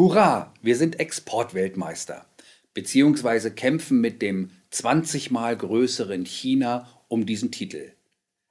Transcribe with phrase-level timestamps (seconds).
[0.00, 2.24] Hurra, wir sind Exportweltmeister,
[2.72, 7.92] beziehungsweise kämpfen mit dem 20 mal größeren China um diesen Titel.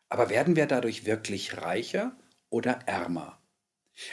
[0.09, 2.15] Aber werden wir dadurch wirklich reicher
[2.51, 3.41] oder ärmer?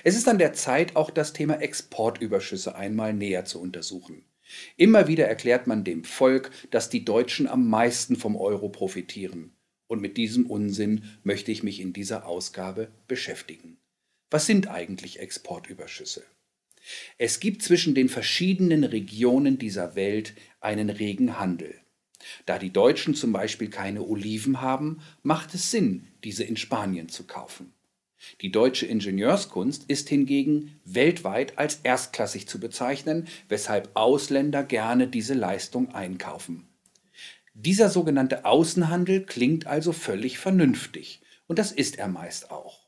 [0.02, 4.24] Es ist an der Zeit, auch das Thema Exportüberschüsse einmal näher zu untersuchen.
[4.78, 9.54] Immer wieder erklärt man dem Volk, dass die Deutschen am meisten vom Euro profitieren.
[9.88, 13.76] Und mit diesem Unsinn möchte ich mich in dieser Ausgabe beschäftigen.
[14.30, 16.24] Was sind eigentlich Exportüberschüsse?
[17.18, 21.74] Es gibt zwischen den verschiedenen Regionen dieser Welt einen regen Handel.
[22.44, 27.24] Da die Deutschen zum Beispiel keine Oliven haben, macht es Sinn, diese in Spanien zu
[27.24, 27.72] kaufen.
[28.40, 35.94] Die deutsche Ingenieurskunst ist hingegen weltweit als erstklassig zu bezeichnen, weshalb Ausländer gerne diese Leistung
[35.94, 36.66] einkaufen.
[37.54, 42.86] Dieser sogenannte Außenhandel klingt also völlig vernünftig, und das ist er meist auch.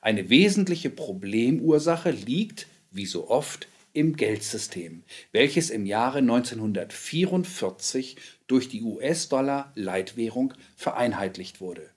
[0.00, 8.82] Eine wesentliche Problemursache liegt, wie so oft, im Geldsystem, welches im Jahre 1944 durch die
[8.82, 11.90] US-Dollar-Leitwährung vereinheitlicht wurde.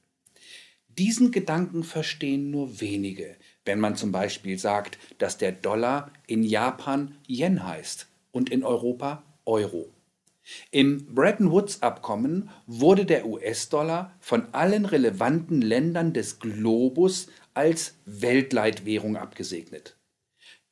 [0.98, 7.18] Diesen Gedanken verstehen nur wenige, wenn man zum Beispiel sagt, dass der Dollar in Japan
[7.28, 9.92] Yen heißt und in Europa Euro.
[10.72, 19.96] Im Bretton Woods-Abkommen wurde der US-Dollar von allen relevanten Ländern des Globus als Weltleitwährung abgesegnet.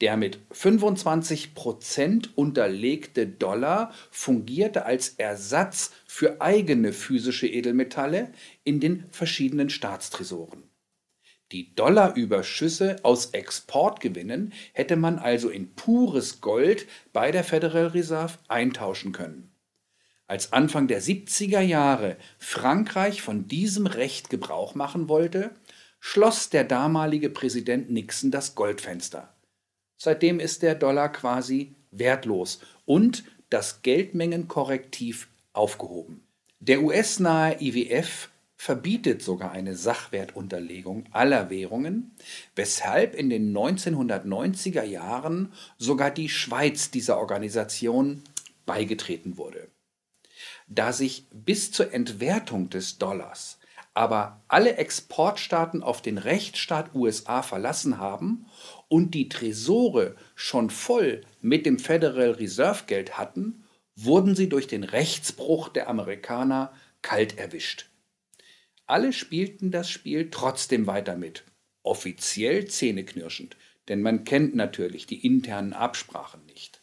[0.04, 8.34] Der mit 25% unterlegte Dollar fungierte als Ersatz für eigene physische Edelmetalle
[8.66, 10.64] in den verschiedenen Staatstresoren.
[11.54, 19.14] Die Dollarüberschüsse aus Exportgewinnen hätte man also in pures Gold bei der Federal Reserve eintauschen
[19.14, 19.54] können.
[20.28, 25.52] Als Anfang der 70er Jahre Frankreich von diesem Recht Gebrauch machen wollte,
[26.02, 29.34] schloss der damalige Präsident Nixon das Goldfenster.
[29.98, 36.28] Seitdem ist der Dollar quasi wertlos und das Geldmengenkorrektiv aufgehoben.
[36.60, 42.16] Der US-nahe IWF verbietet sogar eine Sachwertunterlegung aller Währungen,
[42.56, 48.24] weshalb in den 1990er Jahren sogar die Schweiz dieser Organisation
[48.66, 49.68] beigetreten wurde.
[50.68, 53.60] Da sich bis zur Entwertung des Dollars
[53.94, 58.48] aber alle Exportstaaten auf den Rechtsstaat USA verlassen haben
[58.88, 63.66] und die Tresore schon voll mit dem Federal Reserve Geld hatten,
[63.96, 67.90] wurden sie durch den Rechtsbruch der Amerikaner kalt erwischt.
[68.88, 71.44] Alle spielten das Spiel trotzdem weiter mit,
[71.84, 73.56] offiziell zähneknirschend,
[73.88, 76.82] denn man kennt natürlich die internen Absprachen nicht.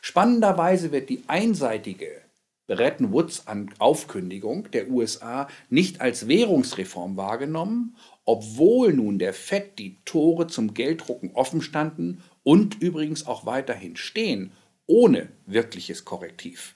[0.00, 2.25] Spannenderweise wird die einseitige
[2.66, 3.44] Bretton Woods
[3.78, 7.96] Aufkündigung der USA nicht als Währungsreform wahrgenommen
[8.26, 14.50] obwohl nun der FED die Tore zum Gelddrucken offen standen und übrigens auch weiterhin stehen,
[14.86, 16.74] ohne wirkliches Korrektiv.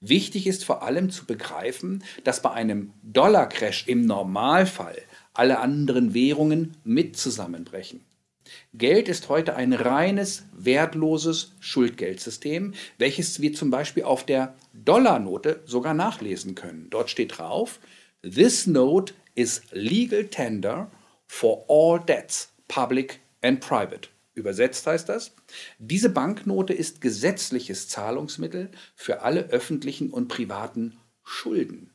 [0.00, 4.96] Wichtig ist vor allem zu begreifen, dass bei einem Dollarcrash im Normalfall
[5.34, 8.00] alle anderen Währungen mit zusammenbrechen.
[8.74, 15.94] Geld ist heute ein reines, wertloses Schuldgeldsystem, welches wir zum Beispiel auf der Dollarnote sogar
[15.94, 16.88] nachlesen können.
[16.90, 17.80] Dort steht drauf,
[18.22, 20.90] This note is legal tender
[21.26, 24.08] for all debts, public and private.
[24.34, 25.34] Übersetzt heißt das,
[25.78, 31.93] diese Banknote ist gesetzliches Zahlungsmittel für alle öffentlichen und privaten Schulden.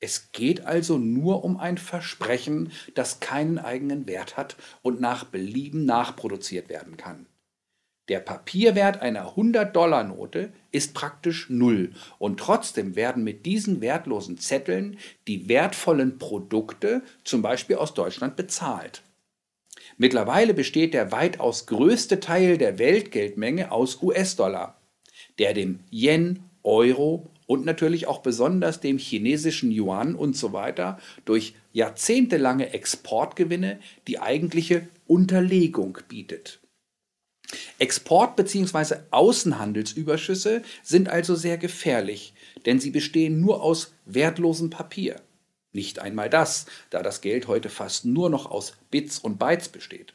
[0.00, 5.84] Es geht also nur um ein Versprechen, das keinen eigenen Wert hat und nach Belieben
[5.84, 7.26] nachproduziert werden kann.
[8.08, 15.48] Der Papierwert einer 100-Dollar-Note ist praktisch null und trotzdem werden mit diesen wertlosen Zetteln die
[15.48, 19.02] wertvollen Produkte, zum Beispiel aus Deutschland, bezahlt.
[19.98, 24.80] Mittlerweile besteht der weitaus größte Teil der Weltgeldmenge aus US-Dollar,
[25.38, 31.54] der dem Yen, Euro und natürlich auch besonders dem chinesischen Yuan und so weiter durch
[31.72, 36.60] jahrzehntelange Exportgewinne die eigentliche Unterlegung bietet.
[37.78, 38.96] Export- bzw.
[39.10, 42.34] Außenhandelsüberschüsse sind also sehr gefährlich,
[42.66, 45.22] denn sie bestehen nur aus wertlosem Papier.
[45.72, 50.12] Nicht einmal das, da das Geld heute fast nur noch aus Bits und Bytes besteht.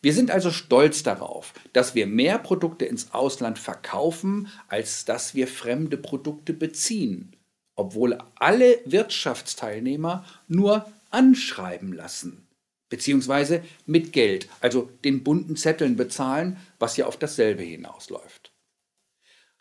[0.00, 5.46] Wir sind also stolz darauf, dass wir mehr Produkte ins Ausland verkaufen, als dass wir
[5.46, 7.36] fremde Produkte beziehen,
[7.74, 12.48] obwohl alle Wirtschaftsteilnehmer nur anschreiben lassen
[12.88, 18.52] beziehungsweise mit Geld, also den bunten Zetteln bezahlen, was ja auf dasselbe hinausläuft.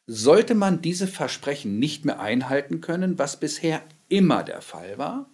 [0.06, 5.30] Sollte man diese Versprechen nicht mehr einhalten können, was bisher immer der Fall war,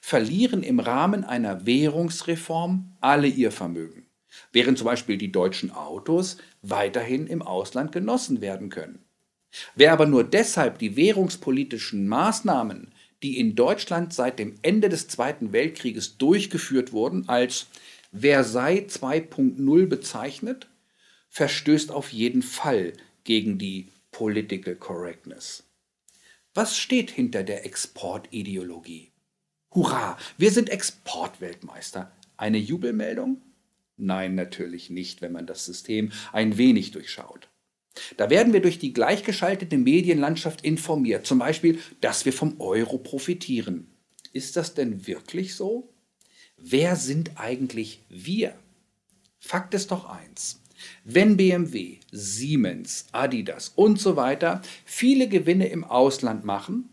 [0.00, 4.04] verlieren im Rahmen einer Währungsreform alle ihr Vermögen.
[4.52, 9.04] während zum Beispiel die deutschen Autos weiterhin im Ausland genossen werden können.
[9.74, 12.92] Wer aber nur deshalb die währungspolitischen Maßnahmen,
[13.22, 17.66] die in Deutschland seit dem Ende des Zweiten Weltkrieges durchgeführt wurden, als
[18.12, 20.68] Versailles 2.0 bezeichnet,
[21.28, 22.92] verstößt auf jeden Fall
[23.24, 25.64] gegen die Political Correctness.
[26.54, 29.12] Was steht hinter der Exportideologie?
[29.74, 32.10] Hurra, wir sind Exportweltmeister.
[32.36, 33.42] Eine Jubelmeldung?
[33.96, 37.48] Nein, natürlich nicht, wenn man das System ein wenig durchschaut.
[38.16, 43.88] Da werden wir durch die gleichgeschaltete Medienlandschaft informiert, zum Beispiel, dass wir vom Euro profitieren.
[44.32, 45.92] Ist das denn wirklich so?
[46.56, 48.54] Wer sind eigentlich wir?
[49.38, 50.60] Fakt ist doch eins.
[51.04, 56.88] Wenn BMW, Siemens, Adidas und so weiter viele Gewinne im Ausland machen,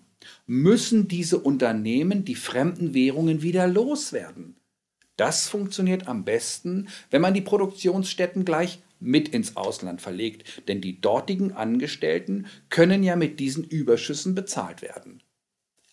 [0.45, 4.55] müssen diese Unternehmen die fremden Währungen wieder loswerden.
[5.17, 10.99] Das funktioniert am besten, wenn man die Produktionsstätten gleich mit ins Ausland verlegt, denn die
[10.99, 15.21] dortigen Angestellten können ja mit diesen Überschüssen bezahlt werden.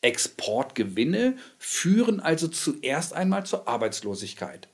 [0.01, 4.69] Exportgewinne führen also zuerst einmal zur Arbeitslosigkeit.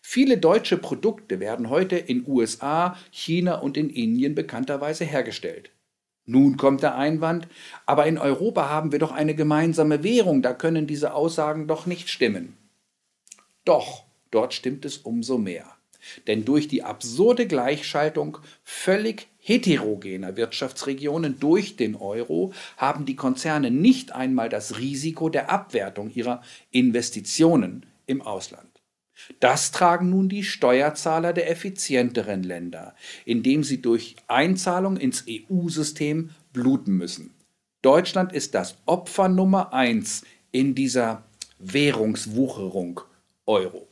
[0.00, 5.70] Viele deutsche Produkte werden heute in USA, China und in Indien bekannterweise hergestellt.
[6.26, 7.48] Nun kommt der Einwand,
[7.84, 12.08] aber in Europa haben wir doch eine gemeinsame Währung, da können diese Aussagen doch nicht
[12.08, 12.56] stimmen.
[13.64, 15.66] Doch, dort stimmt es umso mehr.
[16.26, 24.12] Denn durch die absurde Gleichschaltung völlig heterogener Wirtschaftsregionen durch den Euro haben die Konzerne nicht
[24.12, 28.73] einmal das Risiko der Abwertung ihrer Investitionen im Ausland.
[29.40, 32.94] Das tragen nun die Steuerzahler der effizienteren Länder,
[33.24, 37.34] indem sie durch Einzahlung ins EU-System bluten müssen.
[37.82, 41.24] Deutschland ist das Opfer Nummer eins in dieser
[41.58, 43.00] Währungswucherung
[43.46, 43.88] Euro.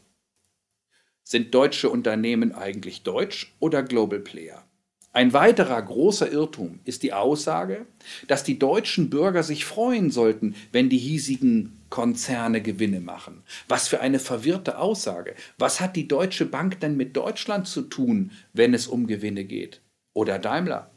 [1.23, 4.65] Sind deutsche Unternehmen eigentlich deutsch oder Global Player?
[5.14, 7.87] Ein weiterer großer Irrtum ist die Aussage,
[8.29, 13.43] dass die deutschen Bürger sich freuen sollten, wenn die hiesigen Konzerne Gewinne machen.
[13.69, 15.35] Was für eine verwirrte Aussage.
[15.59, 19.82] Was hat die Deutsche Bank denn mit Deutschland zu tun, wenn es um Gewinne geht?
[20.14, 20.91] Oder Daimler?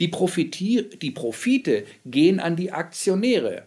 [0.00, 3.66] Die, die Profite gehen an die Aktionäre.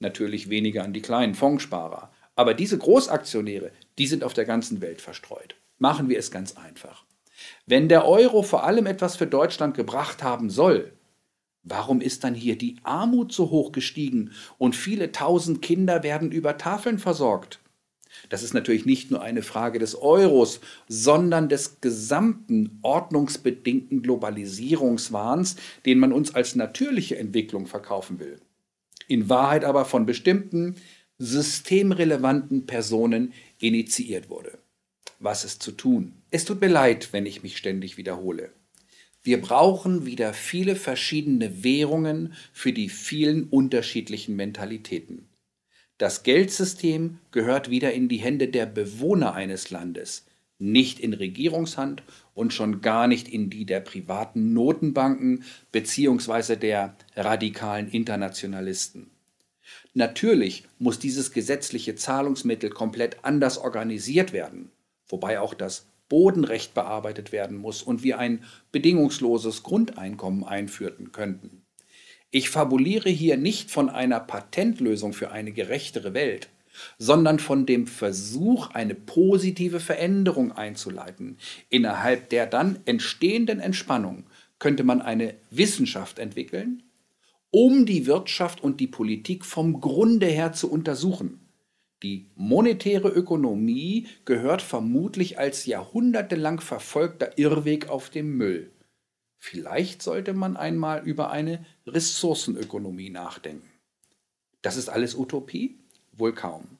[0.00, 2.10] Natürlich weniger an die kleinen Fondssparer.
[2.36, 5.56] Aber diese Großaktionäre, die sind auf der ganzen Welt verstreut.
[5.78, 7.04] Machen wir es ganz einfach.
[7.66, 10.92] Wenn der Euro vor allem etwas für Deutschland gebracht haben soll,
[11.62, 16.56] warum ist dann hier die Armut so hoch gestiegen und viele tausend Kinder werden über
[16.56, 17.60] Tafeln versorgt?
[18.28, 25.56] Das ist natürlich nicht nur eine Frage des Euros, sondern des gesamten ordnungsbedingten Globalisierungswahns,
[25.86, 28.40] den man uns als natürliche Entwicklung verkaufen will.
[29.06, 30.76] In Wahrheit aber von bestimmten
[31.18, 34.58] systemrelevanten Personen initiiert wurde.
[35.20, 36.12] Was ist zu tun?
[36.30, 38.52] Es tut mir leid, wenn ich mich ständig wiederhole.
[39.24, 45.28] Wir brauchen wieder viele verschiedene Währungen für die vielen unterschiedlichen Mentalitäten.
[45.98, 50.24] Das Geldsystem gehört wieder in die Hände der Bewohner eines Landes,
[50.60, 56.54] nicht in Regierungshand und schon gar nicht in die der privaten Notenbanken bzw.
[56.54, 59.10] der radikalen Internationalisten.
[59.94, 64.70] Natürlich muss dieses gesetzliche Zahlungsmittel komplett anders organisiert werden,
[65.08, 71.62] wobei auch das Bodenrecht bearbeitet werden muss und wir ein bedingungsloses Grundeinkommen einführen könnten.
[72.30, 76.48] Ich fabuliere hier nicht von einer Patentlösung für eine gerechtere Welt,
[76.98, 81.38] sondern von dem Versuch, eine positive Veränderung einzuleiten.
[81.70, 84.24] Innerhalb der dann entstehenden Entspannung
[84.58, 86.82] könnte man eine Wissenschaft entwickeln,
[87.50, 91.47] um die Wirtschaft und die Politik vom Grunde her zu untersuchen.
[92.02, 98.70] Die monetäre Ökonomie gehört vermutlich als jahrhundertelang verfolgter Irrweg auf dem Müll.
[99.38, 103.68] Vielleicht sollte man einmal über eine Ressourcenökonomie nachdenken.
[104.62, 105.78] Das ist alles Utopie?
[106.12, 106.78] Wohl kaum.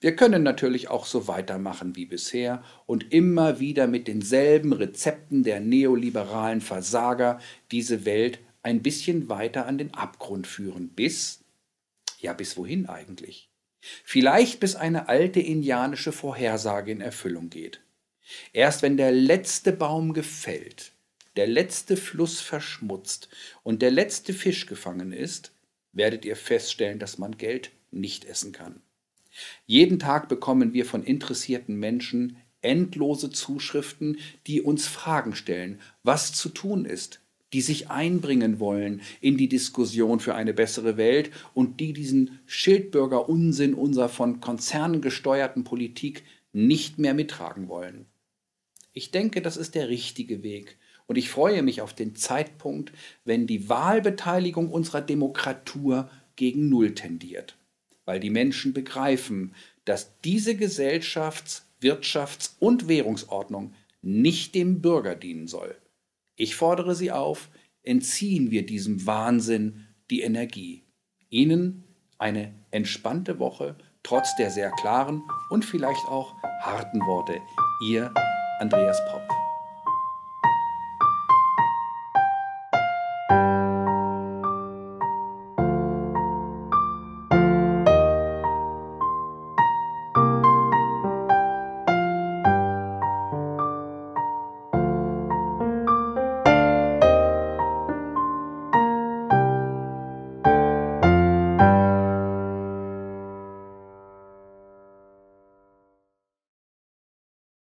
[0.00, 5.60] Wir können natürlich auch so weitermachen wie bisher und immer wieder mit denselben Rezepten der
[5.60, 7.40] neoliberalen Versager
[7.70, 11.42] diese Welt ein bisschen weiter an den Abgrund führen, bis,
[12.20, 13.51] ja bis wohin eigentlich?
[14.04, 17.80] Vielleicht bis eine alte indianische Vorhersage in Erfüllung geht.
[18.52, 20.92] Erst wenn der letzte Baum gefällt,
[21.36, 23.28] der letzte Fluss verschmutzt
[23.62, 25.52] und der letzte Fisch gefangen ist,
[25.92, 28.80] werdet ihr feststellen, dass man Geld nicht essen kann.
[29.66, 36.48] Jeden Tag bekommen wir von interessierten Menschen endlose Zuschriften, die uns Fragen stellen, was zu
[36.48, 37.21] tun ist,
[37.52, 43.74] die sich einbringen wollen in die Diskussion für eine bessere Welt und die diesen Schildbürger-Unsinn
[43.74, 48.06] unserer von Konzernen gesteuerten Politik nicht mehr mittragen wollen.
[48.92, 50.76] Ich denke, das ist der richtige Weg.
[51.06, 52.92] Und ich freue mich auf den Zeitpunkt,
[53.24, 57.56] wenn die Wahlbeteiligung unserer Demokratur gegen Null tendiert.
[58.04, 59.54] Weil die Menschen begreifen,
[59.84, 65.76] dass diese Gesellschafts-, Wirtschafts- und Währungsordnung nicht dem Bürger dienen soll.
[66.42, 67.50] Ich fordere Sie auf,
[67.84, 70.82] entziehen wir diesem Wahnsinn die Energie.
[71.28, 71.84] Ihnen
[72.18, 77.38] eine entspannte Woche, trotz der sehr klaren und vielleicht auch harten Worte.
[77.88, 78.12] Ihr
[78.58, 79.41] Andreas Popp.